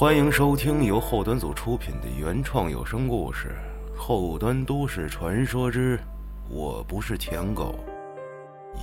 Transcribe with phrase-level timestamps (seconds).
[0.00, 3.54] 欢迎收听由后端组出品的原创有声故事
[3.98, 6.00] 《后端都市传说之
[6.48, 7.78] 我不是舔狗》，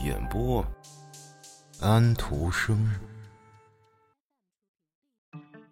[0.05, 0.63] 演播
[1.81, 2.87] 安徒生。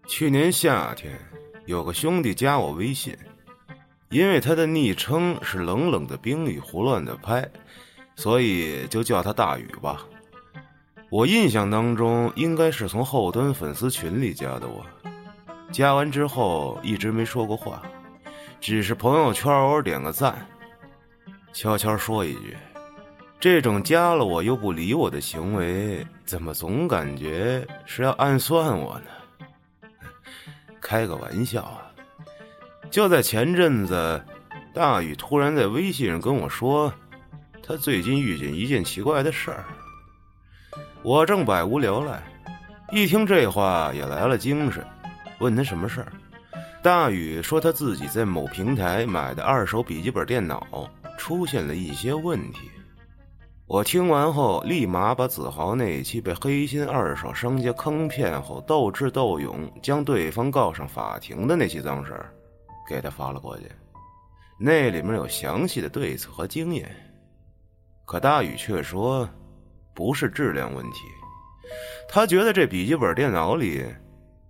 [0.08, 1.16] 去年夏天，
[1.68, 3.16] 有个兄弟加我微信，
[4.10, 7.48] 因为他的昵称是冷冷的冰雨胡乱的拍，
[8.16, 10.08] 所以就叫他大宇吧。
[11.12, 14.84] 我印象当中，应该是从后端粉丝群里加的我。
[15.76, 17.82] 加完之后一直没说过话，
[18.62, 20.34] 只是朋友圈偶尔点个赞，
[21.52, 22.56] 悄悄说一句
[23.42, 29.90] ：“这种加了我又不理我的行为，怎么总感觉是要暗算我呢？”
[30.80, 31.92] 开个玩笑啊！
[32.90, 34.24] 就在前阵子，
[34.74, 36.90] 大宇突然在微信上跟我说，
[37.62, 39.66] 他最近遇见一件奇怪的事儿。
[41.04, 42.24] 我正百无聊赖，
[42.94, 44.82] 一听这话也来了精神。
[45.40, 46.12] 问他什么事儿，
[46.82, 52.70] 大宇说他自己在某平台买的二手笔记本电脑出现了一些问题。
[53.68, 62.32] 我听完后，立马把子豪那一期被黑心二手商家坑骗后斗智斗勇将对方告上法庭的那期脏事儿
[62.88, 63.64] 给他发了过去，
[64.60, 66.96] 那里面有详细的对策和经验。
[68.06, 69.28] 可大宇却说，
[69.96, 71.00] 不是质量问题，
[72.08, 73.84] 他觉得这笔记本电脑里。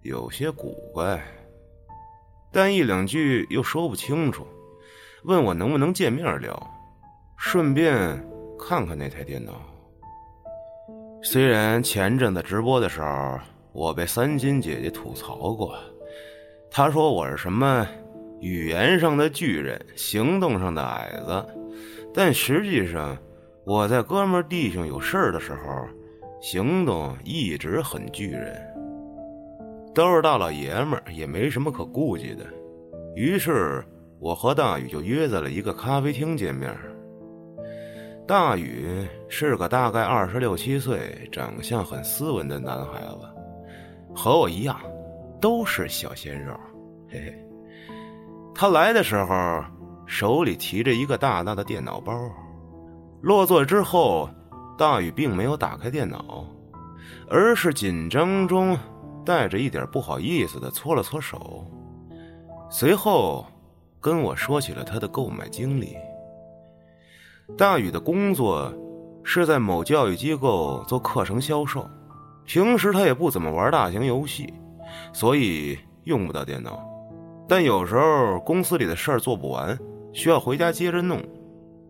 [0.06, 1.20] 有些古怪，
[2.52, 4.46] 但一两句又说不清楚，
[5.24, 6.56] 问我能不能见面聊，
[7.40, 8.24] 顺便
[8.60, 9.54] 看看那台电脑。
[11.24, 13.40] 虽然前阵子直播的时候，
[13.74, 15.76] 我被三金姐姐吐槽过，
[16.70, 17.88] 她说我是什么
[18.42, 21.44] 语言上的巨人，行动上的矮子，
[22.14, 23.18] 但实际上
[23.66, 25.88] 我在哥们弟兄有事儿的时候，
[26.40, 28.75] 行动一直很巨人。
[29.96, 32.46] 都是大老爷们儿，也没什么可顾忌的。
[33.16, 33.82] 于是，
[34.20, 36.76] 我和大宇就约在了一个咖啡厅见面。
[38.28, 43.20] 大宇是个大概二十六七岁、长相很斯文的男孩子，
[44.14, 44.78] 和我一样，
[45.40, 46.54] 都是小鲜肉。
[47.10, 47.34] 嘿嘿，
[48.54, 49.64] 他来的时候
[50.06, 52.14] 手里提着一个大大的电脑包。
[53.22, 54.30] 落座之后，
[54.78, 56.46] 大宇并没有打开电脑，
[57.30, 58.78] 而是紧张中。
[59.26, 61.66] 带着一点不好意思的搓了搓手，
[62.70, 63.46] 随后
[64.00, 65.98] 跟我说起了他的购买经历。
[67.58, 68.72] 大宇的工作
[69.24, 71.90] 是在某教育机构做课程销售，
[72.46, 74.54] 平时他也不怎么玩大型游戏，
[75.12, 76.84] 所以用不到电脑。
[77.48, 79.78] 但有时候公司里的事儿做不完，
[80.14, 81.22] 需要回家接着弄，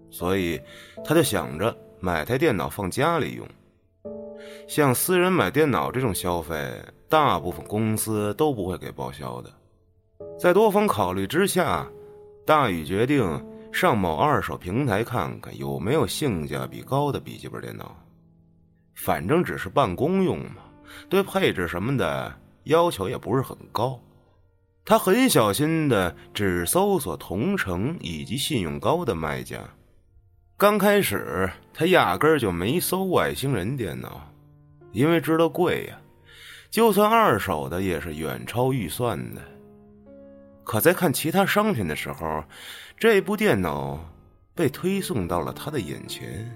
[0.09, 0.59] 所以
[1.03, 3.47] 他就想着买台电脑放家里用。
[4.67, 6.73] 像私人买电脑这种消费。
[7.07, 9.53] 大部分公司都不会给报销的。
[10.39, 11.87] 在多方考虑之下，
[12.45, 13.23] 大宇决定
[13.71, 17.95] 上某二手平台看看有没有性价比高的笔记本电脑。
[18.95, 20.63] 反正只是办公用嘛，
[21.07, 22.33] 对配置什么的
[22.63, 23.97] 要求也不是很高。
[24.83, 29.59] 他很小心的只搜索同城以及信用高的卖家。
[30.57, 34.21] 刚开始他压根儿就没搜外星人电脑，
[34.95, 36.01] 因为知道贵呀。
[36.71, 39.41] 就算二手的也是远超预算的，
[40.63, 42.43] 可在看其他商品的时候，
[42.97, 43.99] 这部电脑
[44.53, 46.49] 被推送到了他的眼前。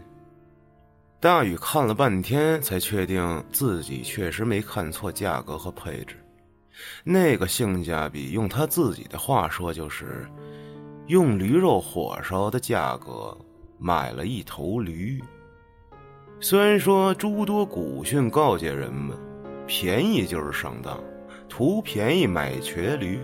[1.21, 6.15] 大宇看了半天，才确定自己确实没看错价格和配置。
[7.03, 10.25] 那个性价比，用他自己的话说，就是
[11.07, 13.37] 用驴肉火烧的价格
[13.77, 15.21] 买了一头驴。
[16.41, 19.17] 虽然说诸多古训告诫人们。
[19.71, 20.99] 便宜就是上当，
[21.47, 23.19] 图便宜买瘸驴。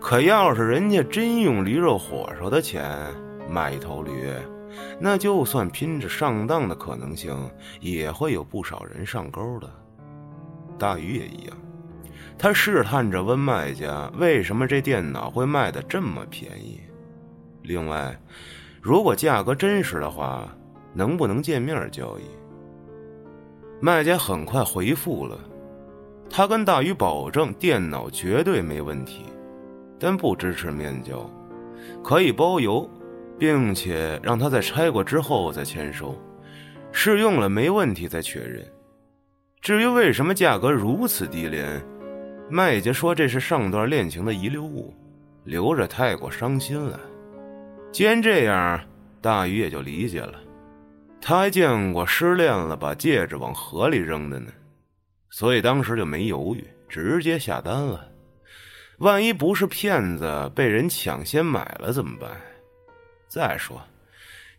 [0.00, 2.88] 可要是人家真用驴肉火烧的钱
[3.50, 4.30] 买一头驴，
[5.00, 7.36] 那就算拼着上当的可能性，
[7.80, 9.68] 也会有不少人上钩的。
[10.78, 11.56] 大鱼也一样，
[12.38, 16.80] 他试探着问卖家：“为什么这电脑会卖的这么便宜？
[17.62, 18.16] 另外，
[18.80, 20.48] 如果价格真实的话，
[20.96, 22.22] 能不能见面交易？”
[23.80, 25.38] 卖家很快回复了。
[26.28, 29.22] 他跟大鱼保证电脑绝对没问题，
[29.98, 31.30] 但不支持面交，
[32.02, 32.88] 可以包邮，
[33.38, 36.16] 并且让他在拆过之后再签收，
[36.90, 38.66] 试用了没问题再确认。
[39.60, 41.80] 至于为什么价格如此低廉，
[42.50, 44.92] 卖家说这是上段恋情的遗留物，
[45.44, 46.98] 留着太过伤心了。
[47.92, 48.80] 既然这样，
[49.20, 50.34] 大鱼也就理解了。
[51.28, 54.48] 他还见过失恋了把戒指往河里扔的呢。
[55.28, 58.08] 所以当时就没犹豫，直接下单了。
[58.98, 62.30] 万一不是骗子，被人抢先买了怎么办？
[63.26, 63.82] 再说，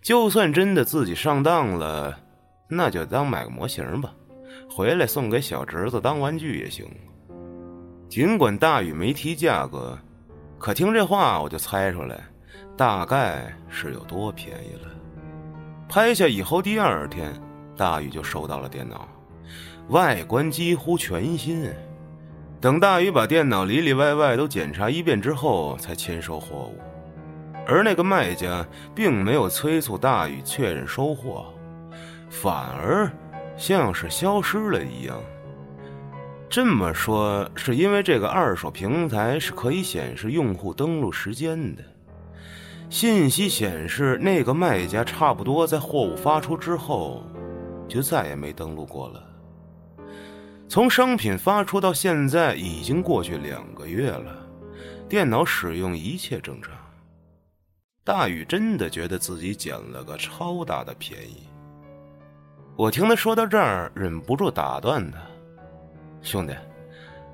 [0.02, 2.20] 就算真的自己上当了，
[2.68, 4.14] 那就当买个模型吧，
[4.70, 6.86] 回来送给小侄子当玩具也行。
[8.10, 9.98] 尽管大宇没提价格，
[10.60, 12.20] 可听这话我就猜出来，
[12.76, 14.92] 大概是有多便宜了。
[15.90, 17.34] 拍下以后，第二天
[17.76, 19.08] 大宇就收到了电脑，
[19.90, 21.72] 外观几乎全新。
[22.60, 26.78] 等大宇把电脑里里外外都检查一遍之后，才签收货物。
[27.66, 31.54] 而那个卖家并没有催促大宇确认收货，
[32.30, 33.12] 反而
[33.56, 35.18] 像是消失了一样。
[36.50, 41.84] 这么说，是因为这个二手平台是可以显示用户登录时间的。
[42.90, 47.22] 信息显示，那个卖家差不多在货物发出之后，
[47.88, 49.24] 就再也没登录过了。
[50.70, 54.48] 从商品发出到现在，已经过去两个月了，
[55.10, 56.72] 电脑使用一切正常。
[58.06, 61.44] 大宇真的觉得自己捡了个超大的便宜。
[62.78, 65.18] 我听他说到这儿，忍不住打断他
[66.24, 66.56] ：“兄弟，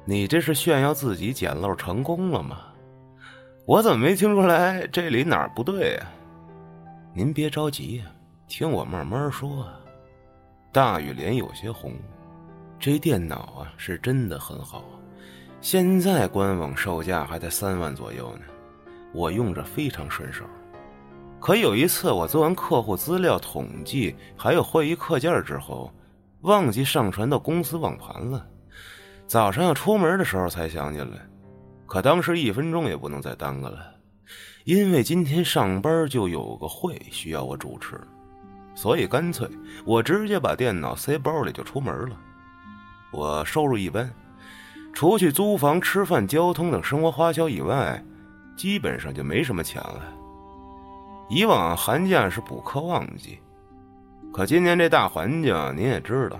[0.03, 2.72] 你这是炫耀自己捡漏成功了吗？
[3.65, 6.11] 我怎么没听出来这里哪儿不对啊？”
[7.15, 8.03] 您别着急，
[8.47, 9.65] 听我慢慢说。
[10.71, 11.93] 大雨脸有些红，
[12.79, 14.83] 这电脑啊是真的很好，
[15.61, 18.41] 现在官网售价还在三万左右呢，
[19.13, 20.43] 我用着非常顺手。
[21.39, 25.89] 可有一次，我做完客户资料统计还有会议课件之后，
[26.41, 28.45] 忘记上传到公司网盘了。
[29.27, 31.19] 早上要出门的时候才想起来，
[31.93, 33.77] 可当时一分钟也不能再耽搁了，
[34.63, 38.01] 因为今天上班就有个会需要我主持，
[38.73, 39.47] 所以干脆
[39.85, 42.17] 我直接把电脑塞包里就出门了。
[43.11, 44.11] 我收入一般，
[44.91, 48.03] 除去租房、吃饭、交通等生活花销以外，
[48.57, 50.01] 基本上就没什么钱了。
[51.29, 53.37] 以往寒假是补课旺季，
[54.33, 56.39] 可今年这大环境您也知道，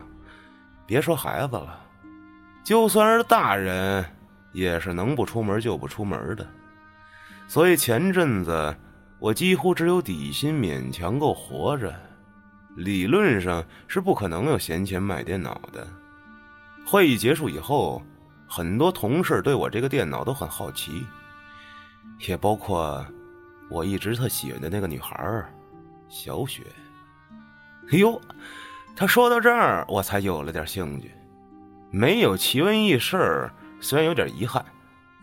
[0.87, 1.79] 别说孩子了，
[2.63, 4.03] 就算是大人，
[4.53, 6.47] 也是能不出门就不出门的。
[7.47, 8.73] 所以前阵子
[9.19, 11.93] 我几乎只有底薪勉强够活着，
[12.77, 15.85] 理论上是不可能有闲钱买电脑的。
[16.85, 18.01] 会议结束以后，
[18.47, 21.05] 很多同事对我这个电脑都很好奇，
[22.27, 23.05] 也包括。
[23.69, 25.51] 我一直特喜欢的那个女孩儿，
[26.07, 26.61] 小雪。
[27.91, 28.21] 哎呦，
[28.95, 31.09] 他说到这儿，我才有了点兴趣。
[31.89, 33.49] 没有奇闻异事，
[33.83, 34.65] 虽然有点遗憾，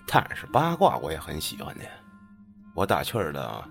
[0.06, 1.84] 但是八卦我也很喜欢的。
[2.74, 3.64] 我打趣儿的，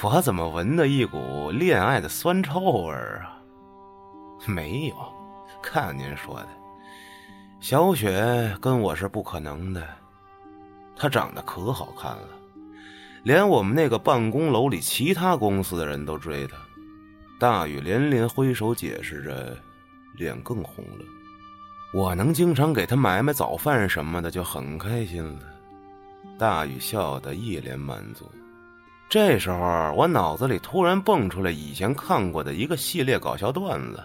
[0.00, 3.42] 我怎么闻到一股恋爱的酸臭味儿啊？
[4.46, 4.94] 没有，
[5.60, 6.48] 看您说的，
[7.58, 9.84] 小雪跟我是不可能的。
[10.94, 12.28] 她长得可好看了。
[13.24, 16.56] 连我们那个办公楼里其他公司的人都追她，
[17.40, 19.56] 大宇连连挥手解释着，
[20.14, 21.04] 脸更红了。
[21.92, 25.40] 我能经常给他买买早饭什么的，就很开心了。
[26.38, 28.30] 大宇笑得一脸满足。
[29.10, 34.02] 这时候，我脑子里突然蹦出来以前看过的一个系列搞笑段子，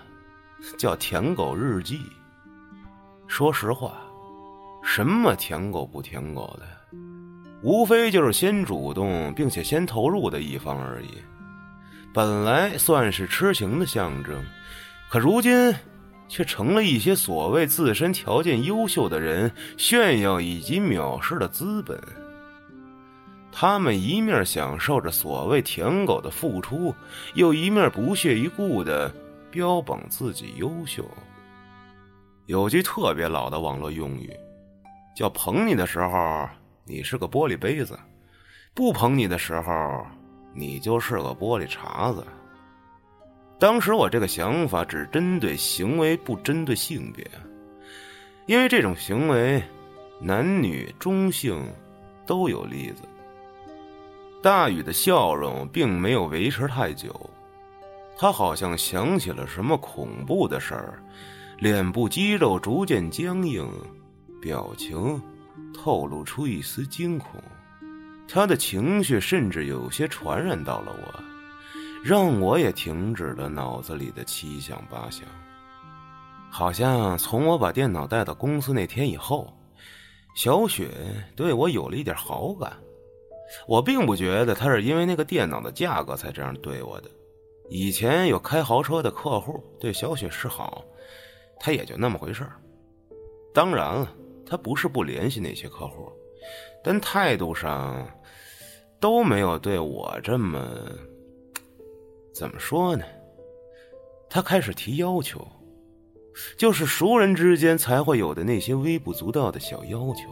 [0.77, 1.97] 叫《舔狗日记》。
[3.25, 3.93] 说实话，
[4.83, 6.65] 什么舔狗不舔狗的？
[7.63, 11.11] 无非就是先主动并且先投入的一方而已，
[12.13, 14.43] 本来算是痴情的象征，
[15.09, 15.73] 可如今
[16.27, 21.99] 却成了一些所谓自身条件优秀的人炫耀以及藐视的资本。
[23.51, 26.93] 他们一面享受着所谓舔狗的付出，
[27.33, 29.11] 又一面不屑一顾的
[29.49, 31.03] 标榜自己优秀。
[32.45, 34.31] 有句特别老的网络用语，
[35.15, 36.47] 叫“捧你的时候”。
[36.89, 37.99] 你是个玻璃杯子，
[38.73, 40.05] 不捧你的时候，
[40.53, 42.23] 你就是个玻璃碴子。
[43.59, 47.27] 当时我这个想法只针对行为，不针对性别，
[48.45, 49.61] 因为这种行为，
[50.21, 51.59] 男女中性
[52.25, 53.03] 都有例子。
[54.43, 57.29] 大宇的笑容并没有维持太久，
[58.17, 61.03] 他好像想起了什么恐怖的事儿，
[61.57, 63.67] 脸部肌肉逐渐僵硬，
[64.41, 65.21] 表情。
[65.73, 67.41] 透露出一丝惊恐，
[68.27, 71.23] 他的情绪甚至有些传染到了我，
[72.07, 75.27] 让我也停止了脑子里的七想八想。
[76.49, 79.53] 好像从我把电脑带到公司那天以后，
[80.33, 80.89] 小雪
[81.35, 82.71] 对我有了一点好感。
[83.67, 87.09] 我并不觉得她是因为那个电脑的价格才这样对我的。
[87.69, 90.85] 以前有开豪车的客户对小雪示好，
[91.59, 92.47] 她也就那么回事
[93.53, 94.09] 当然了。
[94.45, 96.09] 她不是不联系那些客户，
[96.81, 98.09] 但态度上
[98.97, 100.65] 都没有对我这么
[102.37, 103.03] 怎么说呢？
[104.29, 105.43] 他开始提要求，
[106.55, 110.29] 就是熟人之间才会有的那些微不足道的小要求。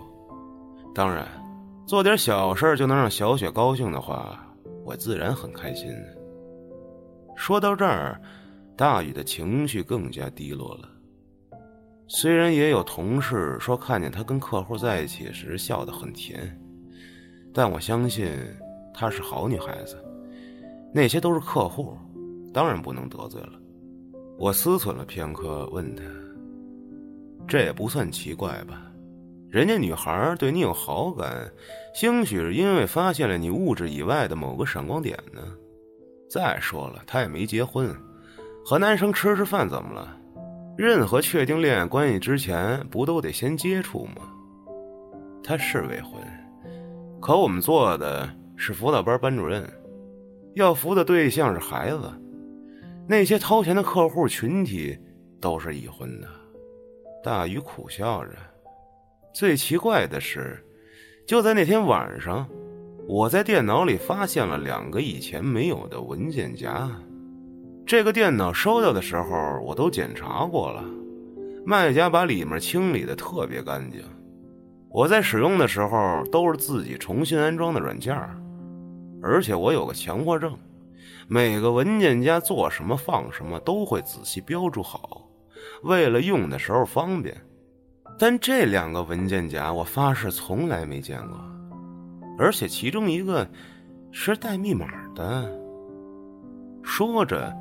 [0.94, 1.28] 当然，
[1.88, 4.48] 做点小事就能让小雪高兴的话，
[4.84, 5.92] 我自然很开心。
[7.36, 8.22] 说到这儿，
[8.78, 10.88] 大宇的情绪更加低落了。
[12.08, 16.56] 虽然也有同事说看见他跟客户在一起时笑得很甜，
[17.52, 18.32] 但我相信
[18.94, 20.00] 她是好女孩子。
[20.96, 21.94] 那些都是客户，
[22.54, 23.60] 当然不能得罪了。
[24.38, 26.04] 我思忖了片刻，问他
[27.46, 28.90] ：“这也不算奇怪吧？
[29.50, 31.52] 人家女孩对你有好感，
[31.94, 35.42] 兴许是因为发现了你物质以外的某个闪光点呢。
[36.30, 37.94] 再说了，她也没结婚，
[38.64, 40.18] 和男生吃吃饭怎么了？
[40.78, 44.22] 任何确定恋爱关系之前，不都得先接触吗？
[45.44, 46.22] 他是未婚，
[47.20, 49.70] 可我们做的是辅导班班主任。”
[50.56, 52.10] 要扶的对象是孩子，
[53.08, 54.98] 那些掏钱的客户群体
[55.42, 56.28] 都是已婚的。
[57.22, 58.32] 大鱼苦笑着。
[59.34, 60.66] 最奇怪的是，
[61.28, 62.48] 就在那天晚上，
[63.06, 66.90] 我在电脑里发现了两个以前没有的文件夹。
[67.86, 70.82] 这个电脑收到的时候，我都检查过了，
[71.66, 74.02] 卖家把里面清理的特别干净。
[74.90, 78.16] 我在使用的时候，都是自己重新安装的软件
[79.27, 80.55] 而且我有个强迫症，
[81.27, 85.27] 每个文件夹做什么放什么都会仔细标注好，
[85.82, 87.36] 为了用的时候方便。
[88.20, 91.39] 但这两个文件夹，我发誓从来没见过，
[92.38, 93.50] 而且其中一个
[94.12, 95.51] 是带密码的。
[96.84, 97.51] 说着，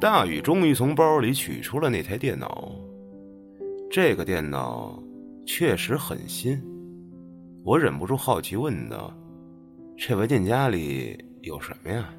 [0.00, 2.72] 大宇终于从包里取出了那台电脑。
[3.90, 4.98] 这个电脑
[5.44, 6.58] 确实很新，
[7.62, 9.12] 我忍不住好奇问道。
[10.04, 12.12] 这文件夹里有什么呀？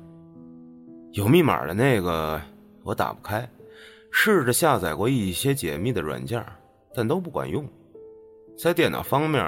[1.12, 2.42] 有密码的那个
[2.82, 3.46] 我打不开，
[4.10, 6.42] 试着下载过一些解密的软件，
[6.96, 7.68] 但都不管用。
[8.58, 9.44] 在电脑方面，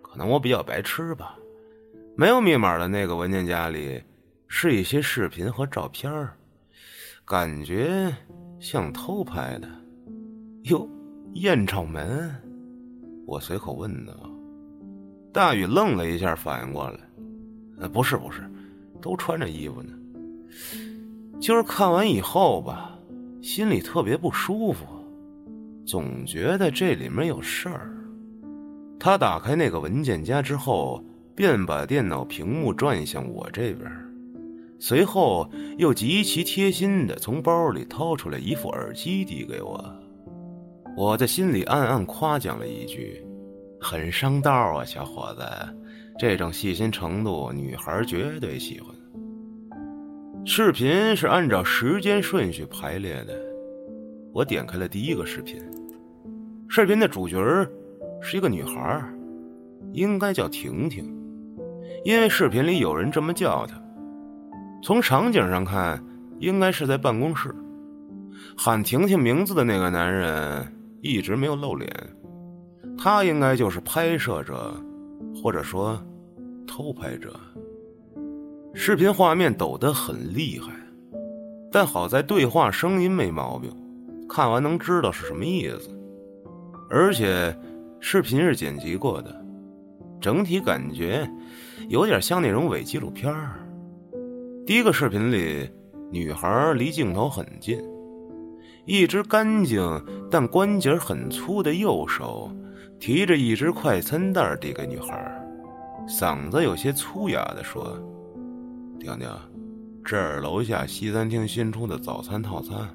[0.00, 1.36] 可能我比较白痴吧。
[2.16, 4.02] 没有密码的那个文件夹里
[4.48, 6.10] 是一些视频和照片，
[7.26, 8.10] 感觉
[8.58, 9.68] 像偷拍的。
[10.62, 10.88] 哟，
[11.34, 12.34] 艳照门？
[13.26, 14.14] 我随口问道。
[15.34, 16.98] 大宇愣了一下，反应过来。
[17.78, 18.42] 呃，不是不是，
[19.00, 19.92] 都穿着衣服呢。
[21.40, 22.96] 今儿看完以后吧，
[23.42, 24.84] 心里特别不舒服，
[25.84, 27.90] 总觉得这里面有事儿。
[28.98, 31.04] 他打开那个文件夹之后，
[31.34, 33.90] 便把电脑屏幕转向我这边，
[34.78, 39.84] 随后又极其贴心的从包里掏出来一副耳机递给我。
[40.96, 43.20] 我在心里暗暗夸奖了一句
[43.80, 45.42] ：“很上道啊，小伙子。”
[46.16, 48.94] 这种细心程度，女孩绝对喜欢。
[50.46, 53.34] 视频是按照时间顺序排列的，
[54.32, 55.60] 我点开了第一个视频。
[56.68, 57.36] 视频的主角
[58.20, 59.02] 是一个女孩，
[59.92, 61.04] 应该叫婷婷，
[62.04, 63.80] 因为视频里有人这么叫她。
[64.82, 66.00] 从场景上看，
[66.38, 67.52] 应该是在办公室。
[68.56, 70.64] 喊婷婷名字的那个男人
[71.00, 71.90] 一直没有露脸，
[72.96, 74.74] 他应该就是拍摄者。
[75.34, 75.98] 或者说，
[76.66, 77.34] 偷拍者。
[78.72, 80.72] 视频画面抖得很厉害，
[81.70, 83.70] 但好在对话声音没毛病，
[84.28, 85.90] 看完能知道是什么意思。
[86.90, 87.56] 而且，
[88.00, 89.44] 视频是剪辑过的，
[90.20, 91.28] 整体感觉
[91.88, 93.32] 有点像那种伪纪录片
[94.66, 95.70] 第一个视频里，
[96.10, 97.78] 女孩离镜头很近，
[98.86, 99.80] 一只干净
[100.30, 102.50] 但关节很粗的右手。
[103.04, 105.30] 提着一只快餐袋递给女孩，
[106.08, 107.98] 嗓子有些粗哑的说
[108.98, 109.28] ：“婷婷，
[110.02, 112.88] 这儿楼下西餐厅新出的早餐套餐。”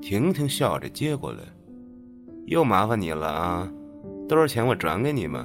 [0.00, 1.38] 婷婷笑着接过来
[2.46, 3.68] ：“又麻烦你了啊，
[4.28, 5.44] 多少钱我转给你们。”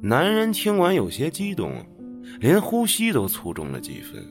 [0.00, 1.72] 男人听完有些激动，
[2.38, 4.24] 连呼吸都粗重了几分。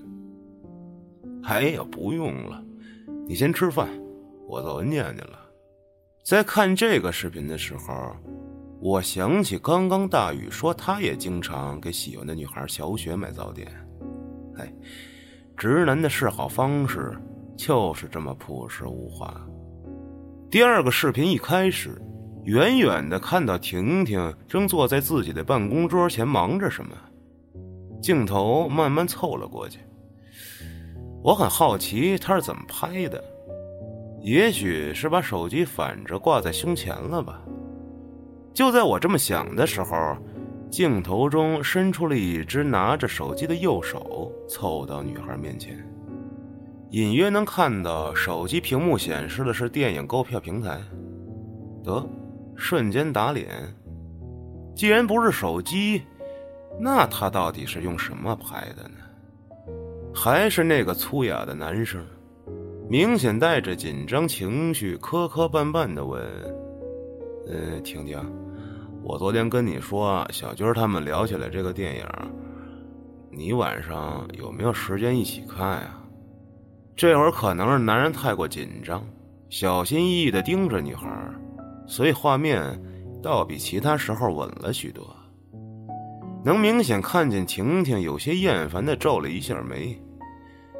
[1.43, 2.63] “哎呀，不用了，
[3.27, 3.89] 你先吃饭，
[4.47, 5.39] 我走文件去了。”
[6.25, 7.93] 在看这个视频的时候，
[8.81, 13.67] 我想起刚刚大宇说他也经常给喜欢的女孩小雪买早点。
[14.57, 14.73] 哎，
[15.55, 17.15] 直男的示好方式
[17.55, 19.39] 就是这么朴实无华。
[20.49, 22.01] 第二个视频一开始，
[22.45, 26.97] 远远的看到婷婷正坐在自己的办公桌前忙着什么，
[28.01, 29.77] 镜头慢慢凑了过去。
[31.21, 33.23] 我很好奇她是怎么拍的。
[34.25, 37.39] 也许是把手机反着挂在胸前了吧。
[38.55, 40.17] 就在我这么想的时候，
[40.71, 45.77] 镜头中伸出了一只拿着手机的右手，凑到女孩面前，
[46.89, 50.81] 隐约能看到手机屏幕显示的是电影购票平台。
[51.83, 52.03] 得，
[52.55, 53.47] 瞬间打脸。
[54.75, 56.01] 既然不是手机，
[56.79, 59.75] 那他到底是用什么拍的呢？
[60.15, 62.03] 还是那个粗哑的男生，
[62.87, 66.21] 明显带着紧张情绪，磕磕绊绊的问
[67.49, 68.19] ：“嗯，婷婷。”
[69.01, 72.05] 我昨天跟你说，小军他们聊起来这个电影，
[73.31, 75.99] 你晚上有没有时间一起看呀？
[76.95, 79.03] 这会儿可能是男人太过紧张，
[79.49, 81.07] 小心翼翼的盯着女孩，
[81.87, 82.79] 所以画面
[83.21, 85.05] 倒比其他时候稳了许多。
[86.43, 89.99] 能明显看见婷婷有些厌烦的皱了一下眉，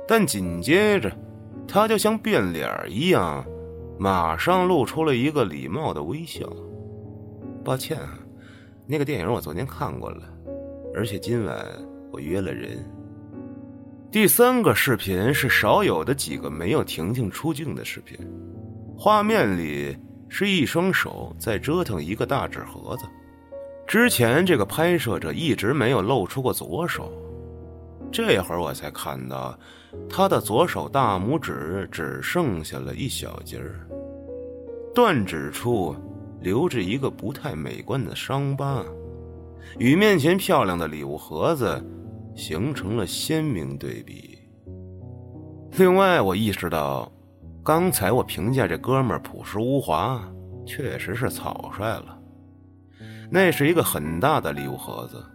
[0.07, 1.11] 但紧接着，
[1.67, 3.45] 她就像变脸一样，
[3.97, 6.47] 马上露出了一个礼貌的微笑。
[7.63, 8.19] 抱歉啊，
[8.85, 10.23] 那个电影我昨天看过了，
[10.93, 11.65] 而且今晚
[12.11, 12.77] 我约了人。
[14.11, 18.17] 第三个视频是少有的几个没有婷婷出镜的视频，
[18.97, 19.97] 画面里
[20.29, 23.05] 是一双手在折腾一个大纸盒子。
[23.85, 27.11] 之前这个拍摄者一直没有露出过左手，
[28.11, 29.57] 这会儿我才看到
[30.09, 33.87] 他的左手大拇指只剩下了一小截儿，
[34.93, 35.95] 断指处。
[36.41, 38.85] 留着一个不太美观的伤疤，
[39.79, 41.83] 与面前漂亮的礼物盒子
[42.35, 44.37] 形成了鲜明对比。
[45.75, 47.11] 另外，我意识到，
[47.63, 50.21] 刚才我评价这哥们朴实无华，
[50.67, 52.15] 确实是草率了。
[53.31, 55.25] 那是一个很大的礼物盒子，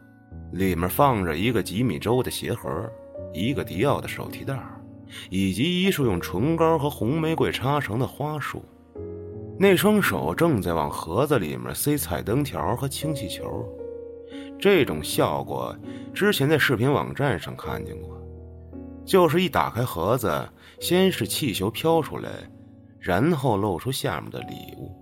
[0.52, 2.88] 里面放着一个几米周的鞋盒，
[3.32, 4.58] 一个迪奥的手提袋，
[5.28, 8.64] 以及一束用唇膏和红玫瑰插成的花束。
[9.58, 13.68] 那双手正在往盒子里面塞彩灯条和氢气球，
[14.58, 15.76] 这种效果
[16.14, 18.18] 之前在视频网站上看见过，
[19.04, 20.48] 就是一打开盒子，
[20.80, 22.30] 先是气球飘出来，
[22.98, 24.96] 然后露出下面的礼物。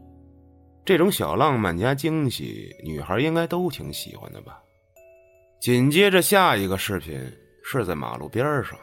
[0.84, 4.58] 这种小浪漫加惊喜，女孩应该都挺喜欢的吧？
[5.60, 7.20] 紧接着下一个视频
[7.70, 8.78] 是在马路边上，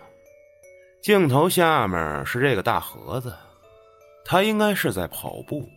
[1.02, 3.34] 镜头下面是这个大盒子。
[4.24, 5.68] 他应该是在跑步，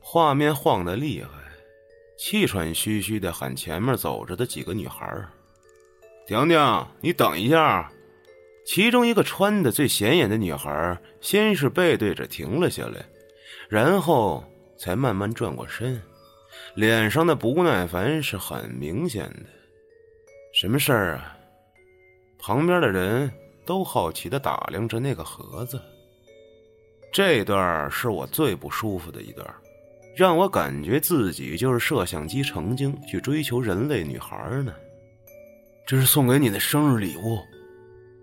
[0.00, 1.28] 画面晃得厉害，
[2.16, 5.22] 气喘吁吁的喊前面走着的几个女孩
[6.26, 7.90] 婷婷，你等一下。”
[8.64, 13.04] 其中一个穿的最显眼的女孩先是背对着停了下来，
[13.68, 14.42] 然后
[14.78, 16.00] 才慢慢转过身，
[16.74, 19.44] 脸上的不耐烦是很明显的。
[20.54, 21.33] 什么事儿啊？
[22.46, 23.32] 旁边的人
[23.64, 25.80] 都好奇的打量着那个盒子。
[27.10, 29.48] 这段是我最不舒服的一段，
[30.14, 34.74] 让我感觉自己就是摄像机成精去追求人类女孩呢。
[35.86, 37.38] 这是送给你的生日礼物。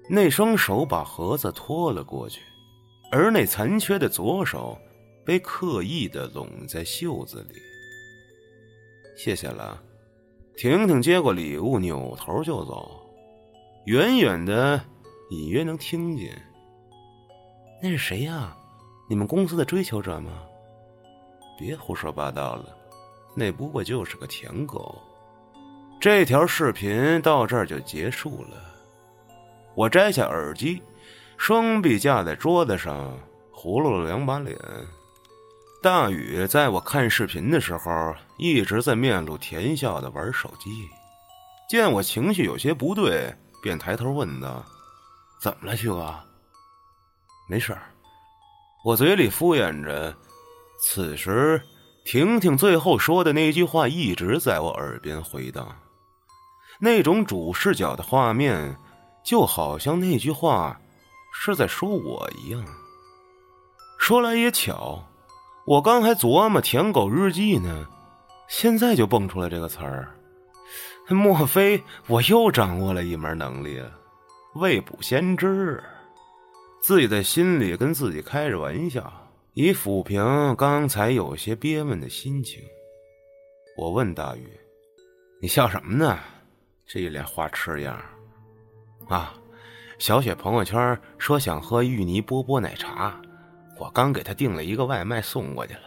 [0.07, 2.41] 那双手把盒子拖了过去，
[3.11, 4.77] 而那残缺的左手
[5.25, 7.55] 被刻意的拢在袖子里。
[9.17, 9.81] 谢谢了。
[10.55, 13.00] 婷婷接过礼物，扭头就走，
[13.85, 14.79] 远远的
[15.31, 16.39] 隐约能听见。
[17.81, 18.55] 那是谁呀？
[19.09, 20.31] 你们公司的追求者吗？
[21.57, 22.77] 别胡说八道了，
[23.35, 25.01] 那不过就是个舔狗。
[25.99, 28.57] 这条视频到这儿就结束了。
[29.73, 30.83] 我摘下耳机，
[31.37, 33.17] 双臂架在桌子上，
[33.51, 34.55] 葫芦了两把脸。
[35.81, 40.87] 大宇在我看视频的时候，一直在面露甜笑的玩手机。
[41.67, 44.63] 见我情绪有些不对，便抬头问道
[45.41, 46.13] ：“怎么了，旭哥
[47.47, 47.83] ？”“没事儿。”
[48.83, 50.15] 我嘴里敷衍着，
[50.81, 51.61] 此时
[52.03, 55.67] 婷婷最后说的那句话一直在我耳边回荡。
[56.79, 58.75] 那种主视角的画面，
[59.23, 60.81] 就好像那句话
[61.31, 62.65] 是在说我一样。
[63.99, 65.03] 说来也巧，
[65.67, 67.87] 我刚还琢磨“舔狗日记”呢，
[68.47, 70.09] 现在就蹦出来这个词儿。
[71.09, 73.81] 莫非我又掌握了一门能力？
[74.55, 75.83] 未卜先知。
[76.81, 79.11] 自己在心里跟自己开着玩笑，
[79.53, 82.61] 以抚平刚才有些憋闷的心情。
[83.77, 84.47] 我问大宇
[85.41, 86.17] ：“你笑什么呢？
[86.85, 87.99] 这一脸花痴样。”
[89.09, 89.33] 啊，
[89.99, 93.19] 小雪朋友圈说想喝芋泥波波奶茶，
[93.79, 95.81] 我刚给她订了一个外卖送过去了。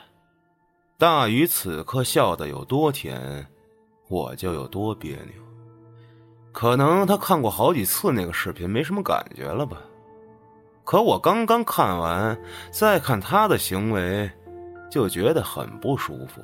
[0.98, 3.46] 大宇此刻笑得有多甜，
[4.08, 5.32] 我就有多别扭。
[6.52, 9.78] 可能他看过好几次那个视频，没什么感觉了吧。
[10.84, 12.38] 可我刚刚看完，
[12.70, 14.30] 再看他的行为，
[14.90, 16.40] 就觉得很不舒服。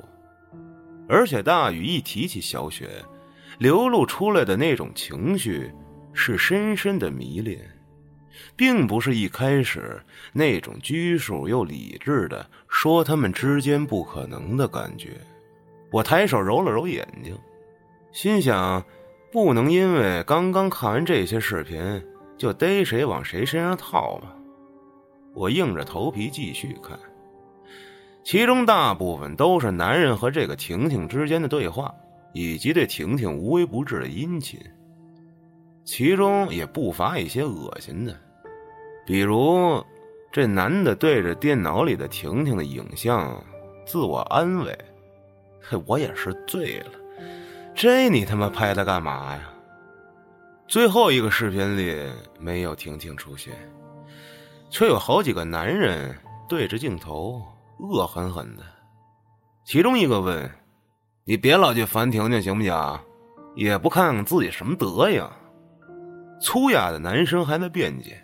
[1.07, 2.89] 而且大雨一提起小雪，
[3.59, 5.71] 流露出来的那种情绪
[6.13, 7.59] 是深深的迷恋，
[8.55, 10.01] 并不是一开始
[10.33, 15.21] 那种拘束又理智的说他们之间不可能的感觉。
[15.91, 17.37] 我抬手揉了揉眼睛，
[18.11, 18.83] 心想：
[19.31, 22.03] 不能因为刚刚看完这些视频，
[22.37, 24.35] 就逮谁往谁身上套吧。
[25.33, 26.99] 我硬着头皮继续看，
[28.21, 31.93] 其中大部分都是男人和这个婷婷之间的对话，
[32.33, 34.59] 以及对婷婷无微不至的殷勤。
[35.85, 38.13] 其中也不乏一些恶心的，
[39.05, 39.83] 比如
[40.31, 43.41] 这男的对着电脑里的婷婷的影像
[43.85, 44.77] 自我安慰。
[45.61, 46.91] 嘿，我也是醉了，
[47.73, 49.41] 这你他妈拍它干嘛呀？
[50.67, 53.53] 最后一个视频里没有婷婷出现。
[54.69, 57.41] 却有好几个男人对着镜头
[57.79, 58.63] 恶狠狠的，
[59.65, 60.49] 其中一个问
[61.27, 62.99] ：“你别老去烦婷婷行不行？
[63.53, 65.29] 也不看看自己什么德行。”
[66.39, 68.17] 粗哑的男生还在辩解：“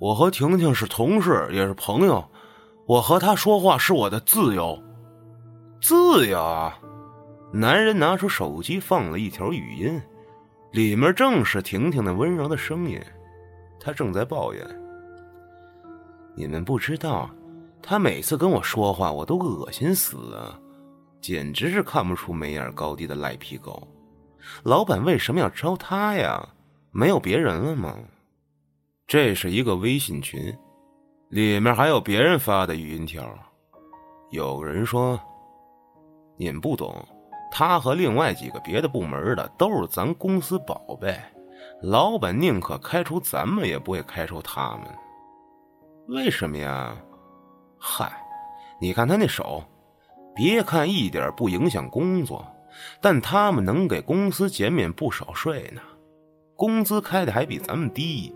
[0.00, 2.28] 我和婷婷是同事，也是朋友，
[2.88, 4.82] 我和她说话是我的自由，
[5.80, 6.76] 自由啊！”
[7.52, 10.00] 男人拿出手机放了一条语音，
[10.70, 12.98] 里面正是婷婷的温柔的声音，
[13.78, 14.66] 她正在抱怨。
[16.34, 17.28] 你们不知道，
[17.82, 20.58] 他每次跟我说话，我都恶心死了，
[21.20, 23.86] 简直是看不出眉眼高低的赖皮狗。
[24.62, 26.48] 老板为什么要招他呀？
[26.90, 27.98] 没有别人了吗？
[29.06, 30.56] 这是一个微信群，
[31.28, 33.28] 里面还有别人发的语音条。
[34.30, 35.20] 有人说
[36.38, 37.06] ：“你们不懂，
[37.54, 41.14] 他和另外几个别的部门的都是咱公司宝贝，
[41.82, 44.86] 老板宁可开除咱们，也不会开除他们。”
[46.08, 46.96] 为什么呀？
[47.78, 48.10] 嗨，
[48.80, 49.62] 你看他那手，
[50.34, 52.42] 别看一点不影响工作，
[53.00, 55.82] 但他们能给公司减免不少税呢，
[56.56, 58.34] 工资开的还比咱们低，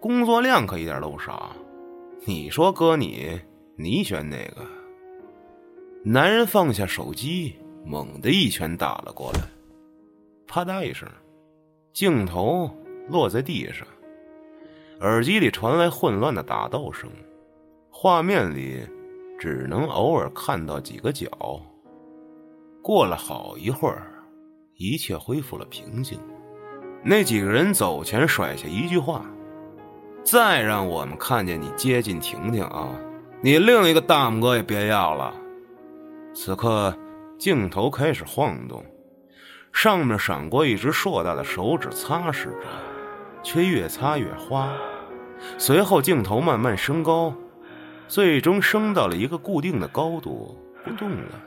[0.00, 1.52] 工作量可一点都不少。
[2.24, 3.38] 你说哥你，
[3.76, 4.62] 你选哪个？
[6.04, 9.40] 男人放下手机，猛地一拳打了过来，
[10.46, 11.08] 啪嗒一声，
[11.92, 12.70] 镜头
[13.08, 13.86] 落在地上。
[15.00, 17.10] 耳机里传来混乱的打斗声，
[17.90, 18.80] 画面里
[19.38, 21.28] 只能偶尔看到几个脚。
[22.80, 24.24] 过了好一会儿，
[24.76, 26.18] 一切恢复了平静。
[27.02, 29.26] 那几个人走前甩下一句话
[30.24, 32.98] ：“再让我们看见你接近婷婷啊，
[33.42, 35.34] 你另一个大拇哥也别要了。”
[36.34, 36.96] 此刻，
[37.38, 38.84] 镜头开始晃动，
[39.72, 42.56] 上面闪过一只硕大的手指，擦拭着。
[43.46, 44.72] 却越擦越花，
[45.58, 47.34] 随后镜头慢慢升高，
[48.08, 51.40] 最终升到了一个固定的高度，不动了。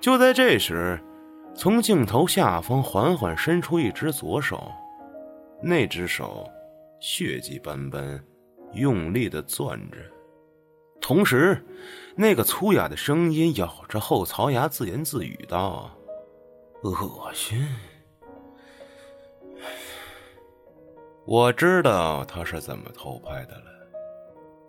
[0.00, 1.00] 就在这时，
[1.54, 4.68] 从镜头下方缓缓伸出一只左手，
[5.62, 6.44] 那只手
[6.98, 8.20] 血迹斑斑，
[8.72, 9.98] 用力的攥着，
[11.06, 11.62] 同时，
[12.16, 15.90] 那个粗哑的声音咬着后槽牙自言自语道
[16.80, 17.62] ：“恶心。”
[21.26, 23.64] 我知道他是怎么偷拍的了，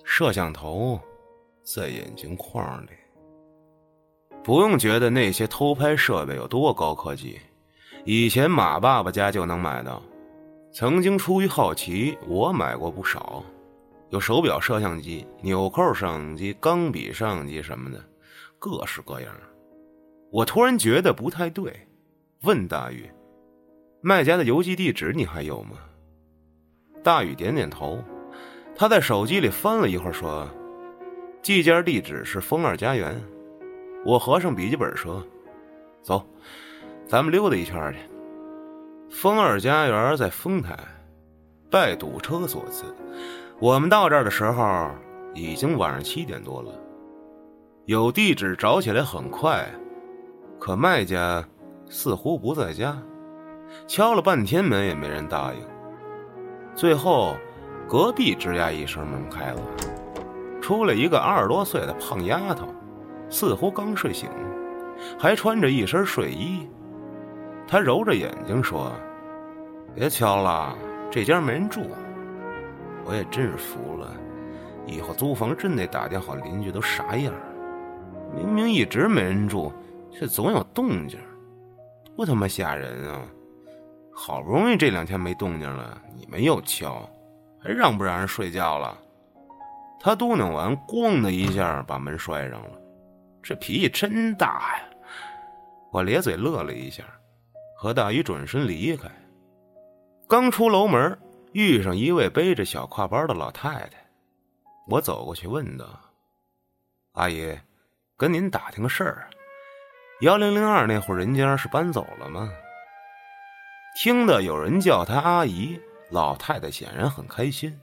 [0.04, 1.00] 摄像头
[1.64, 2.90] 在眼镜框里。
[4.44, 7.40] 不用觉得那些偷拍设备有多高科技，
[8.04, 10.04] 以前马爸爸家就能买到。
[10.74, 13.42] 曾经出于好奇，我买过不少，
[14.16, 18.02] 有手表摄像机、纽扣摄像机、钢笔摄像机什么的，
[18.58, 19.36] 各式各样。
[20.32, 21.86] 我突然觉得不太对，
[22.44, 23.10] 问大宇
[24.00, 25.72] ：“卖家的邮寄地址你还有吗？”
[27.04, 28.02] 大宇点点头，
[28.74, 30.48] 他在手机里翻了一会儿，说
[31.44, 33.22] ：“寄件地址是风二家园。”
[34.06, 35.22] 我合上笔记本说
[36.02, 36.26] ：“走，
[37.06, 38.00] 咱们溜达一圈去。”
[39.14, 40.80] 风二家园在丰台，
[41.70, 42.86] 拜堵车所赐。
[43.60, 44.90] 我们到这儿的时候
[45.34, 46.72] 已经晚上七点多了。
[47.86, 49.66] 有地址找起来很快，
[50.60, 51.42] 可卖家
[51.90, 52.98] 似乎不在家，
[53.88, 55.60] 敲了半天门也没人答应。
[56.76, 57.38] 最后，
[57.88, 59.62] 隔壁吱呀一声，门开了，
[60.62, 62.68] 出来一个二十多岁的胖丫头，
[63.30, 64.30] 似乎刚睡醒，
[65.18, 66.68] 还穿着一身睡衣。
[67.66, 68.92] 她揉着眼睛说
[69.96, 70.76] ：“别敲了，
[71.10, 71.84] 这家没人住。”
[73.06, 74.14] 我也真是服了，
[74.88, 77.32] 以后租房真得打听好邻居都啥样。
[78.36, 79.72] 明明一直没人住，
[80.12, 81.20] 却总有动静，
[82.18, 83.22] 多他妈吓人啊！
[84.12, 87.08] 好不容易这两天没动静了，你们又敲，
[87.62, 88.98] 还让不让人睡觉了？
[90.00, 92.72] 他嘟囔完，咣的一下把门摔上了，
[93.44, 94.84] 这脾气真大呀！
[95.92, 97.04] 我咧嘴乐了一下，
[97.78, 99.08] 和大宇转身离开。
[100.28, 101.18] 刚出楼门，
[101.56, 103.92] 遇上一位背着小挎包的老太太。
[104.90, 105.88] 我走过去问道
[107.16, 107.58] ：“阿姨，
[108.18, 109.30] 跟您打听个事儿，
[110.20, 112.52] 幺零零二那户人家是搬走了吗？”
[113.98, 115.80] 听到有人叫她阿姨，
[116.12, 117.80] 老太太显然很开心，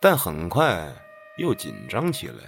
[0.00, 0.90] 但很快
[1.36, 2.44] 又紧张起来。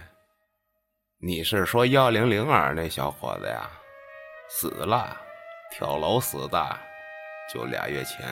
[1.19, 3.69] 你是说幺零零二那小伙子呀？
[4.49, 5.15] 死了，
[5.71, 6.79] 跳楼死的，
[7.53, 8.27] 就俩月前。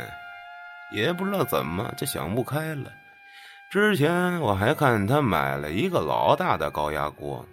[0.92, 2.90] 也不知道怎么就想不开了。
[3.70, 7.44] 之前我还看他买了一个老大的高压锅，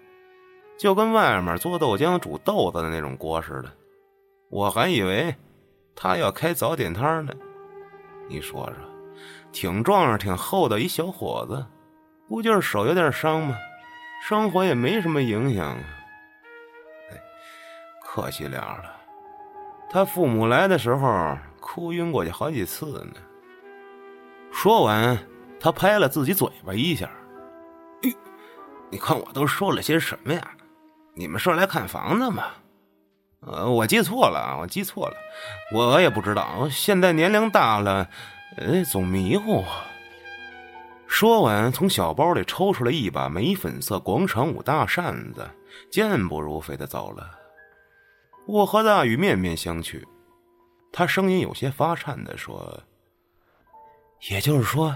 [0.77, 3.71] 就跟外面做豆浆煮豆子的那种锅似的。
[4.49, 5.35] 我还以为
[5.95, 7.33] 他要开早点摊呢。
[8.29, 8.75] 你说说，
[9.51, 11.65] 挺壮实、挺厚的一小伙子，
[12.29, 13.57] 不就是手有点伤吗？
[14.27, 15.83] 生活也没什么影响啊。
[17.11, 17.17] 哎，
[18.05, 18.95] 可惜了了。
[19.89, 21.35] 他父母来的时候。
[21.63, 23.13] 哭晕过去好几次呢。
[24.51, 25.17] 说完，
[25.59, 27.09] 他拍了自己嘴巴一下。
[28.91, 30.51] 你看我都说了些什么呀？
[31.15, 32.43] 你们是来看房子吗？
[33.39, 35.15] 呃，我记错了，我记错了，
[35.73, 36.67] 我也不知道。
[36.69, 38.07] 现在年龄大了，
[38.57, 39.63] 呃，总迷糊。
[41.07, 45.49] 说完，从小包里抽出来一把玫粉色广场舞大扇子，
[45.91, 47.31] 健步如飞的走了。
[48.45, 50.03] 我和大宇面面相觑。
[50.95, 52.79] 他声音有些发颤的说
[54.29, 54.95] ：“也就是说，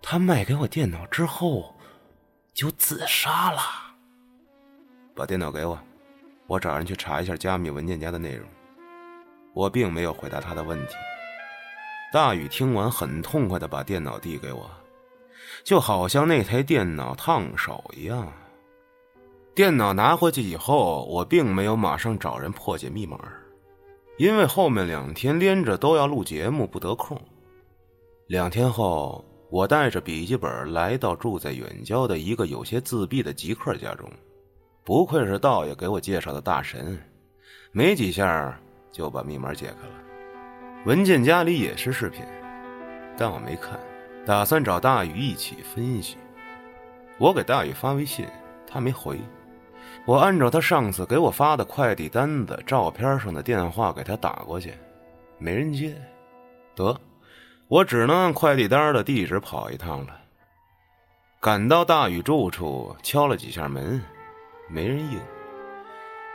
[0.00, 1.74] 他卖给我电脑之后，
[2.54, 3.60] 就自杀了。
[5.16, 5.76] 把电脑给我，
[6.46, 8.48] 我找人去查一下加密文件夹的内容。”
[9.52, 10.94] 我并没有回答他的问题。
[12.12, 14.70] 大宇听完，很痛快的把电脑递给我，
[15.64, 18.32] 就好像那台电脑烫手一样。
[19.56, 23.18] 电脑拿回去以后，我并没有马上找人破解密码。
[24.18, 27.20] 因为后面两天连着都要录节目，不得空。
[28.28, 34.10] 两天后，我带着笔记本来到住在远郊的一个有些自闭的极客家中。
[34.84, 36.98] 不愧是道爷给我介绍的大神，
[37.72, 38.58] 没几下
[38.90, 39.94] 就把密码解开了。
[40.86, 42.24] 文件夹里也是视频，
[43.18, 43.78] 但我没看，
[44.24, 46.16] 打算找大宇一起分析。
[47.18, 48.26] 我给大宇发微信，
[48.66, 49.18] 他没回。
[50.06, 54.72] 我按照他上次给我发的快递单子照片上的电话给他打过去，
[55.36, 56.00] 没人接，
[56.76, 56.96] 得，
[57.66, 60.16] 我只能按快递单的地址跑一趟了。
[61.40, 64.00] 赶到大宇住处，敲了几下门，
[64.68, 65.20] 没人应。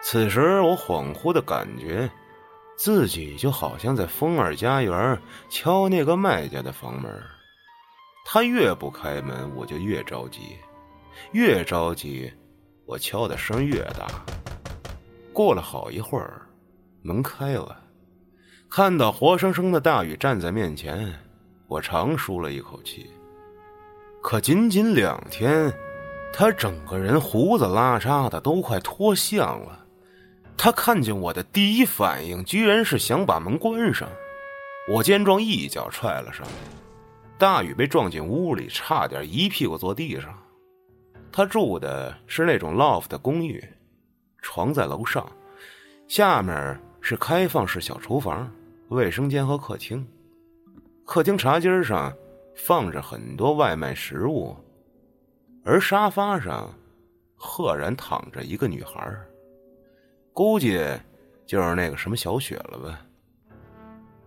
[0.02, 2.12] 此时我恍惚的感觉，
[2.76, 5.18] 自己就好像在风儿家园
[5.50, 7.24] 敲那个卖家的房门，
[8.26, 10.58] 他越不开门，我就越着急，
[11.32, 12.30] 越着急。
[12.86, 14.08] 我敲的声越大，
[15.32, 16.42] 过了好一会儿，
[17.02, 17.78] 门开了，
[18.70, 21.14] 看到活生生的大宇站在面前，
[21.68, 23.10] 我长舒了一口气。
[24.22, 25.72] 可仅仅两天，
[26.34, 29.86] 他整个人胡子拉碴的，都快脱相了。
[30.58, 34.08] 他看见我的第一反应，居然是想把门关上。
[34.90, 36.54] 我见状，一脚踹了上去，
[37.38, 40.38] 大雨被撞进屋里，差点一屁股坐地上。
[41.32, 43.64] 他住的是那种 loft 公寓，
[44.42, 45.26] 床在楼上，
[46.08, 48.52] 下面是开放式小厨房、
[48.90, 50.06] 卫生间和客厅。
[51.06, 52.14] 客厅茶几上
[52.56, 54.56] 放着很多外卖食物，
[55.64, 56.70] 而沙发上
[57.36, 59.14] 赫然躺着一个女孩，
[60.34, 60.80] 估计
[61.46, 63.02] 就是那个什么小雪了吧。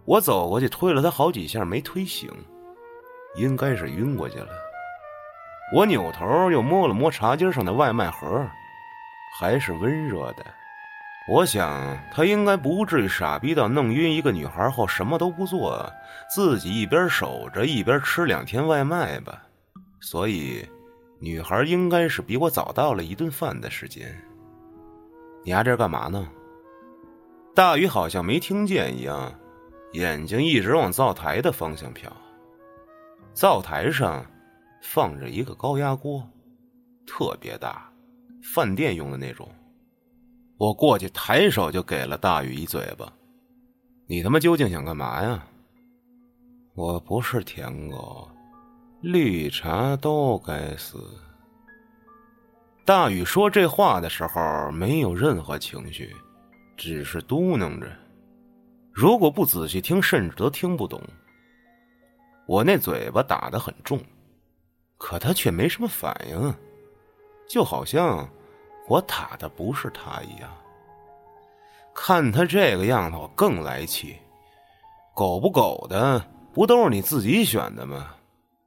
[0.07, 2.31] 我走过去推了她好几下，没推醒，
[3.37, 4.64] 应该是晕过去了。
[5.73, 8.47] 我扭头又摸了摸茶几上的外卖盒，
[9.39, 10.45] 还是温热的。
[11.27, 15.91] 我想他应该不至于傻逼到弄晕一个女孩后什么都不做，
[16.29, 19.43] 自己一边守着一边吃两天外卖吧。
[20.01, 20.69] 所以，
[21.19, 24.15] 女孩应该是比我早到了一顿饭的时间。
[25.43, 26.29] 你丫这干嘛呢？
[27.55, 29.33] 大雨好像没听见一样，
[29.93, 32.03] 眼睛一直往灶台的方向瞟。
[33.33, 34.25] 灶台上。
[34.85, 36.23] 放着一个高压锅，
[37.07, 37.91] 特别大，
[38.43, 39.49] 饭店用的那种。
[40.59, 43.11] 我过去抬手就给了大宇一嘴巴。
[44.07, 45.43] 你他妈究竟想干嘛呀？
[46.75, 48.29] 我不是舔狗，
[49.01, 50.99] 绿茶都该死。
[52.85, 56.15] 大宇说这话的时候没有任何情绪，
[56.77, 57.91] 只是嘟囔着。
[58.93, 61.01] 如果不仔细听，甚至都听不懂。
[62.47, 63.99] 我那嘴巴打得很重。
[65.05, 66.55] 可他却没什么反应，
[67.47, 68.27] 就好像
[68.89, 70.51] 我打的不是他一样。
[71.95, 74.17] 看他这个样子，我更来气，
[75.15, 78.15] 狗不狗的，不都是你自己选的吗？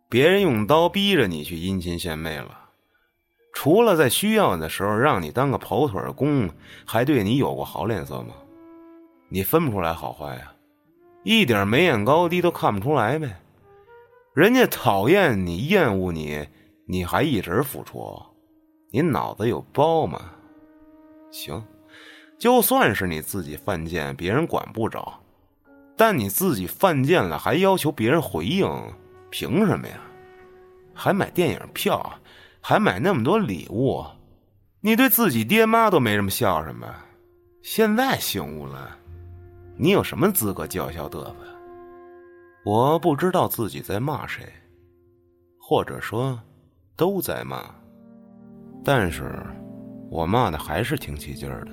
[0.07, 2.69] 别人用刀逼着你去殷勤献媚了，
[3.51, 6.47] 除了在需要的时候让你当个跑腿工，
[6.85, 8.35] 还对你有过好脸色吗？
[9.27, 10.53] 你分不出来好坏呀，
[11.23, 13.35] 一点眉眼高低都看不出来呗。
[14.37, 16.47] 人家讨厌你、厌恶你，
[16.85, 18.23] 你还一直付出，
[18.91, 20.31] 你脑子有包吗？
[21.31, 21.65] 行，
[22.37, 25.11] 就算是你自己犯贱，别人管不着，
[25.95, 28.69] 但你自己犯贱了，还要求别人回应，
[29.31, 29.99] 凭什么呀？
[30.93, 32.19] 还买电影票，
[32.61, 34.05] 还买那么多礼物，
[34.81, 37.03] 你对自己爹妈都没什么孝顺吧？
[37.63, 38.95] 现在醒悟了。
[39.77, 41.33] 你有什么资格叫嚣嘚瑟？
[42.63, 44.43] 我不知道自己在骂谁，
[45.57, 46.37] 或者说
[46.95, 47.63] 都在骂，
[48.83, 49.31] 但是
[50.09, 51.71] 我骂的还是挺起劲儿的。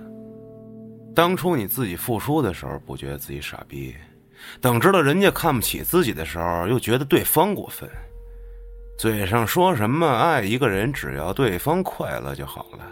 [1.14, 3.92] 当初你自己付出的时候，不觉得自己傻逼；
[4.61, 7.88] 等知道人家看不起自己的时候，又觉得对方过分。
[8.97, 12.87] 嘴上说什么爱一个人，只要对方快乐就好了，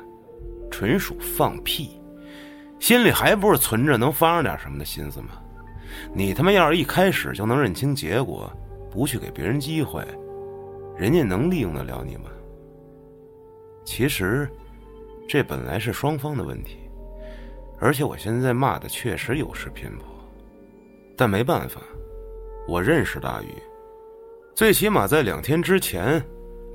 [0.71, 2.01] 纯属放屁。
[2.81, 5.42] 心里还不是存着能发生点什么的心思吗？
[6.15, 8.51] 你他妈要是一开始就能认清结果，
[8.91, 10.07] 不去给别人机会，
[10.97, 12.25] 人家能利用得了你吗？
[13.85, 14.49] 其实，
[15.29, 16.79] 这本来是双方的问题，
[17.79, 20.05] 而且我现在骂的确实有失偏颇，
[21.17, 21.81] 但没办法，
[22.69, 23.49] 我认识大宇，
[24.55, 26.23] 最起码在两天之前，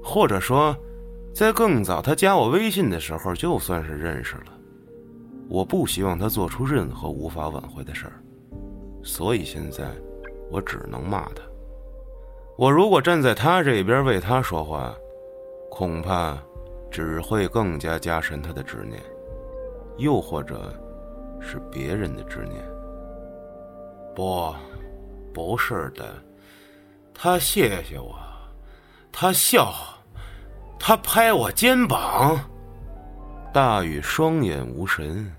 [0.04, 0.76] 或者说，
[1.34, 4.54] 在更早他加我微信的时候，就算是认识了。
[5.50, 8.22] 我不希望他做出任何无法挽回的事儿，
[9.08, 9.90] 所以现在
[10.52, 11.42] 我只能骂他。
[12.58, 14.94] 我如果站在他这边为他说话，
[15.72, 16.38] 恐怕
[16.92, 19.02] 只会更加加深他的执念，
[19.98, 20.74] 又或者
[21.40, 22.62] 是别人的执念。
[24.14, 24.54] 不，
[25.34, 26.14] 不是的，
[27.14, 28.14] 他谢谢我，
[29.10, 29.74] 他笑，
[30.78, 32.38] 他拍我肩膀。
[33.54, 35.32] 大雨双眼无神，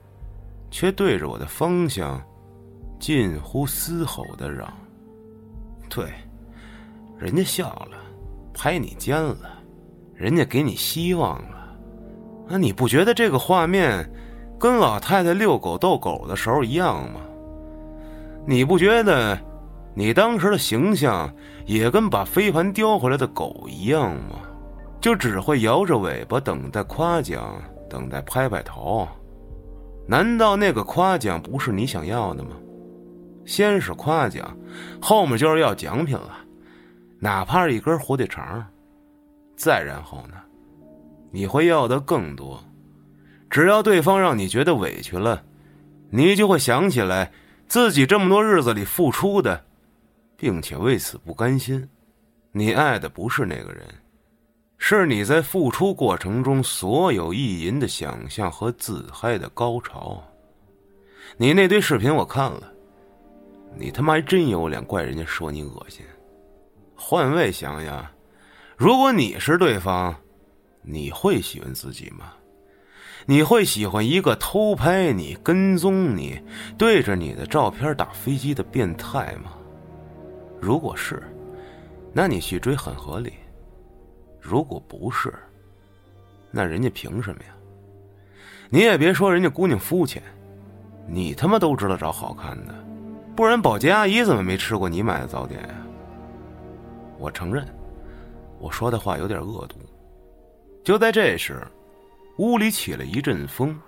[0.70, 2.18] 却对着我的方向
[2.98, 4.72] 近乎嘶吼的嚷
[5.88, 6.12] ：“对，
[7.18, 7.96] 人家笑了，
[8.52, 9.50] 拍你肩了，
[10.14, 11.76] 人家给你希望了。
[12.46, 14.08] 那你不觉得这个画面
[14.58, 17.20] 跟老太太遛狗逗狗的时候一样吗？
[18.46, 19.38] 你不觉得
[19.94, 21.32] 你当时的形象
[21.66, 24.40] 也跟把飞盘叼回来的狗一样吗？
[25.00, 29.08] 就只会摇着尾巴等待夸奖。”等待拍拍头，
[30.06, 32.50] 难道那个夸奖不是你想要的吗？
[33.48, 34.54] 先是夸奖，
[35.00, 36.38] 后面就是要奖品了，
[37.18, 38.62] 哪怕是一根火腿肠。
[39.56, 40.36] 再然后呢，
[41.30, 42.62] 你会要的更多。
[43.48, 45.42] 只要对方让你觉得委屈了，
[46.10, 47.32] 你就会想起来
[47.66, 49.64] 自己这么多日子里付出的，
[50.36, 51.88] 并且为此不甘心。
[52.52, 53.82] 你爱的不是那个人。
[54.76, 60.22] 是你在付出过程中所有意淫的想象和自嗨的高潮。
[61.38, 62.72] 你那堆视频我看了，
[63.78, 66.04] 你他妈还真有脸怪人家说你恶心。
[66.96, 68.04] 换位想想，
[68.76, 70.12] 如果你是对方，
[70.82, 72.32] 你会喜欢自己吗？
[73.24, 76.40] 你会喜欢一个偷拍你、跟踪你、
[76.76, 79.52] 对着你的照片打飞机的变态吗？
[80.60, 81.22] 如果是，
[82.12, 83.34] 那你去追很合理。
[84.40, 85.32] 如果不是，
[86.50, 87.54] 那人家凭什么呀？
[88.70, 90.20] 你也别说人家姑娘肤浅，
[91.06, 92.74] 你他妈都知道找好看的，
[93.38, 95.68] 不然保洁阿姨怎么没吃过你买的早点呀？
[97.20, 97.64] 我承认，
[98.58, 99.76] 我说的话有点恶毒。
[100.82, 101.64] 就在这时，
[102.38, 103.78] 屋里起了一阵风，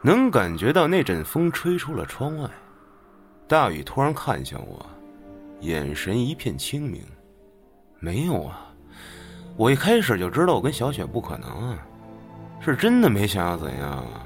[0.00, 2.48] 能感觉到那阵风吹出了窗外。
[3.46, 4.86] 大雨突然看向我，
[5.60, 7.02] 眼神一片清明。
[7.98, 8.72] 没有啊。
[9.58, 11.86] 我一开始就知道我跟小雪不可能啊，
[12.62, 14.24] 是真的没想要怎样啊。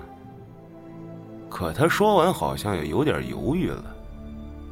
[1.51, 3.94] 可他说完好像也有点犹豫了，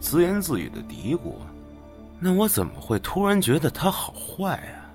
[0.02, 1.34] 自言自语的嘀咕
[2.18, 4.90] ：“那我怎么会突然觉得他好坏啊？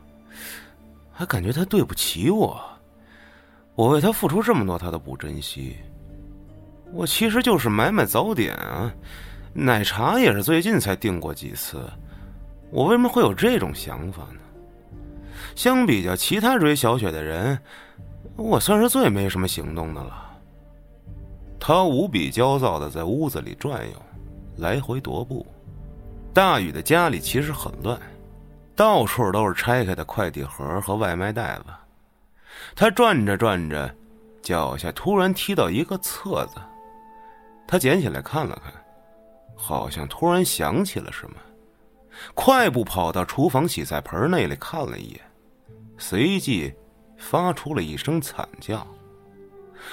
[1.14, 2.62] 还感觉他对不起我？
[3.74, 5.78] 我为他付出这么多，他都不珍惜。
[6.92, 8.94] 我其实就是买买早点啊，
[9.54, 11.90] 奶茶也是最近才订过几次。
[12.70, 14.42] 我为什么会有这种想法呢？”
[15.56, 17.58] 相比较其他追小雪的人，
[18.36, 20.38] 我算是最没什么行动的了。
[21.60, 24.02] 他无比焦躁的在屋子里转悠，
[24.58, 25.46] 来回踱步。
[26.34, 28.00] 大雨的家里其实很乱，
[28.76, 31.66] 到处都是拆开的快递盒和外卖袋子。
[32.76, 33.94] 他转着转着，
[34.42, 36.56] 脚下突然踢到一个册子，
[37.68, 38.74] 他捡起来看了看，
[39.56, 41.36] 好像突然想起了什么，
[42.34, 45.22] 快步跑到厨房洗菜盆那里看了一眼，
[45.98, 46.74] 随即
[47.18, 48.86] 发出了一声惨叫。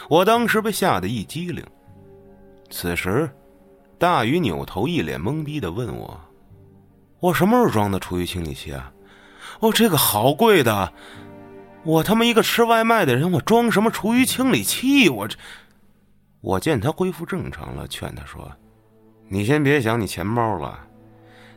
[0.09, 1.65] 我当时被吓得一激灵。
[2.71, 3.31] 此时，
[3.99, 6.21] 大鱼扭头，一脸懵逼的问我
[7.21, 8.93] ：“我什么时候装的厨余清理器啊？
[9.61, 10.93] 哦，这个好贵的！
[11.85, 15.09] 我他妈一个吃外卖的人，我装什么厨余清理器？
[15.09, 15.37] 我这……”
[16.43, 18.51] 我见他恢复正常了，劝他说
[19.29, 20.79] ：“你先别想你钱包了，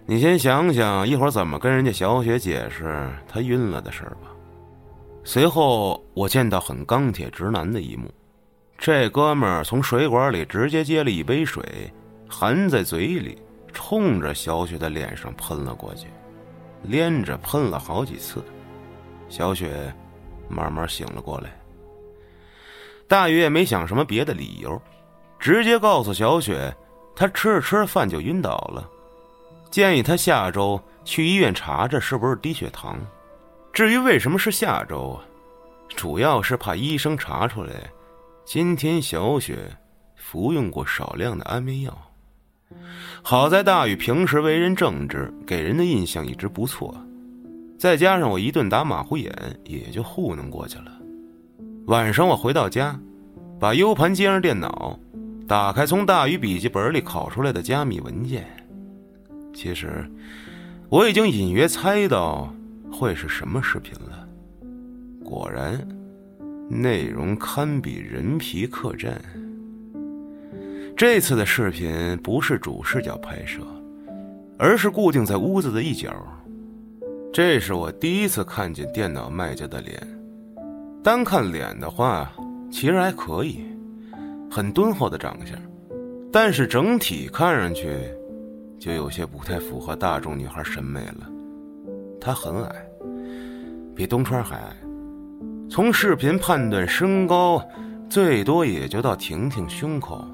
[0.06, 4.32] 你先想想一会儿怎么跟人家小雪解释她晕了的事儿吧。”
[5.26, 8.10] 随后，我见到很钢铁直男的一幕。
[8.78, 11.92] 这哥们儿从水管里直接接了一杯水，
[12.30, 13.42] 含在嘴里，
[13.74, 16.08] 冲着小雪的脸上喷了过去，
[16.84, 18.44] 连着喷了好几次。
[19.30, 19.94] 小雪
[20.50, 21.50] 慢慢醒了过来。
[23.08, 24.82] 大鱼也没想什么别的理由，
[25.40, 26.76] 直接告诉小雪，
[27.16, 28.90] 他吃着吃着饭就晕倒了，
[29.72, 32.98] 建议他下周去医院查查是不是低血糖。
[33.72, 35.24] 至于为什么是下周啊，
[35.96, 37.74] 主要是怕医生查出来。
[38.44, 39.58] 今天小雪
[40.16, 41.98] 服用过少量的安眠药，
[43.22, 46.96] 好在大宇平时为人正直，给人的印象一直不错，
[47.78, 49.32] 再加上我一顿打马虎眼，
[49.66, 50.92] 也就糊弄过去了。
[51.86, 53.00] 晚上我回到家，
[53.60, 55.00] 把 U 盘接上电脑，
[55.48, 58.46] 打开从大宇笔记本里拷出来的加密文件。
[59.54, 60.10] 其实
[60.90, 62.54] 我已经隐约猜到
[62.92, 64.28] 会是什么视频了，
[65.24, 65.88] 果然。
[66.70, 69.22] 内容堪比人皮客栈。
[70.98, 73.62] 这次的视频不是主视角拍摄，
[74.58, 76.12] 而是固定在屋子的一角。
[77.32, 80.02] 这是我第一次看见电脑卖家的脸。
[81.04, 82.34] 单看脸的话，
[82.72, 83.64] 其实还可以，
[84.50, 85.56] 很敦厚的长相，
[86.32, 87.96] 但是整体看上去
[88.80, 91.30] 就有些不太符合大众女孩审美了。
[92.20, 92.76] 他很矮，
[93.96, 94.76] 比东川还矮。
[95.70, 97.64] 从视频判断身高，
[98.10, 100.28] 最多也就到婷婷胸口，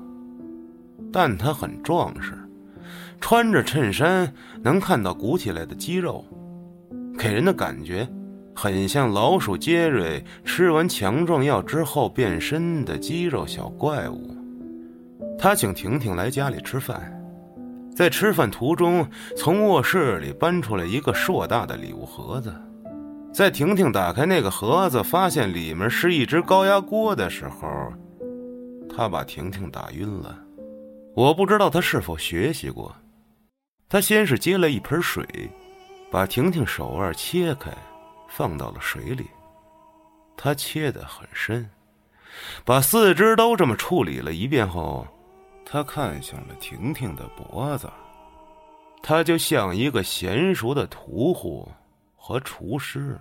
[1.13, 2.33] 但他很壮实，
[3.21, 4.33] 穿着衬衫
[4.63, 6.25] 能看到鼓起来的肌肉，
[7.17, 8.09] 给人的感觉
[8.55, 14.35] 很像老鼠杰瑞吃完强壮药之后变身的肌肉小怪物。
[15.37, 17.13] 他请婷婷来家里吃饭，
[17.95, 19.07] 在吃饭途中，
[19.37, 22.51] 从卧室里搬出来一个硕大的礼物盒子。
[23.31, 27.67] 在婷婷打开那个盒子，发现里面是一只高压锅的时候，
[28.89, 30.42] 他把婷婷打晕了。
[31.15, 32.95] 我不知道他是否学习过。
[33.87, 35.25] 他先是接了一盆水，
[36.11, 37.71] 把婷婷手腕切开，
[38.27, 39.27] 放到了水里。
[40.35, 41.69] 他切得很深，
[42.65, 45.07] 把四肢都这么处理了一遍后，
[45.65, 47.87] 他看向了婷婷的脖子。
[49.01, 51.69] 他就像一个娴熟的屠户。
[52.25, 53.19] 和厨师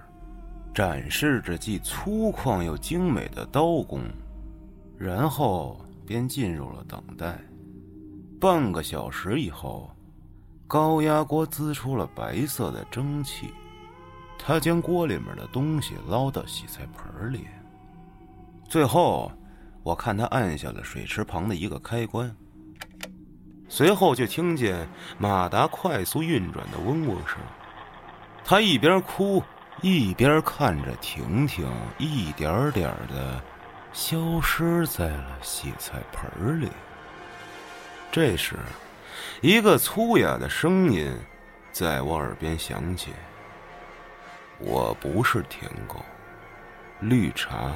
[0.72, 4.00] 展示着既粗犷又精美的刀工，
[4.96, 7.36] 然后便进入了等待。
[8.42, 9.88] 半个小时以后，
[10.66, 13.54] 高压锅滋出了白色的蒸汽。
[14.36, 17.46] 他将锅里面的东西捞到洗菜盆里。
[18.68, 19.30] 最后，
[19.84, 22.34] 我看他按下了水池旁的一个开关，
[23.68, 24.88] 随后就听见
[25.18, 27.38] 马达快速运转的嗡嗡声。
[28.44, 29.40] 他一边哭，
[29.82, 31.64] 一边看着婷婷
[31.96, 33.40] 一点点的
[33.92, 36.68] 消失在了洗菜盆里。
[38.12, 38.56] 这时，
[39.40, 41.10] 一个粗哑的声音
[41.72, 43.10] 在我耳边响起
[44.60, 46.04] ：“我不是舔狗，
[47.00, 47.72] 绿茶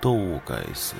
[0.00, 0.94] 都该死。”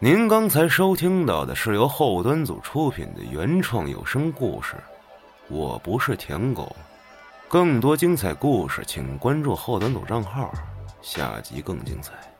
[0.00, 4.74] 您刚才收听到的是由后端组出品的原创有声故事，
[5.54, 6.74] 《我不是舔狗》。
[7.52, 10.50] 更多精彩故事，请关注后端组账号，
[11.02, 12.31] 下集更精彩。